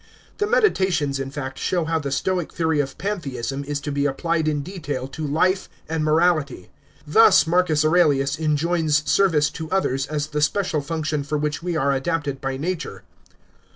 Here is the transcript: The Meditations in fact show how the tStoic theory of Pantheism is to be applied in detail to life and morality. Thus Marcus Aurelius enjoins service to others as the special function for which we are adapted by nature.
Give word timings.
The 0.39 0.47
Meditations 0.47 1.19
in 1.19 1.29
fact 1.29 1.59
show 1.59 1.85
how 1.85 1.99
the 1.99 2.09
tStoic 2.09 2.51
theory 2.51 2.79
of 2.79 2.97
Pantheism 2.97 3.63
is 3.65 3.79
to 3.81 3.91
be 3.91 4.07
applied 4.07 4.47
in 4.47 4.63
detail 4.63 5.07
to 5.09 5.27
life 5.27 5.69
and 5.87 6.03
morality. 6.03 6.71
Thus 7.05 7.45
Marcus 7.45 7.85
Aurelius 7.85 8.39
enjoins 8.39 9.07
service 9.07 9.51
to 9.51 9.69
others 9.69 10.07
as 10.07 10.25
the 10.33 10.41
special 10.41 10.81
function 10.81 11.23
for 11.23 11.37
which 11.37 11.61
we 11.61 11.77
are 11.77 11.91
adapted 11.93 12.41
by 12.41 12.57
nature. 12.57 13.03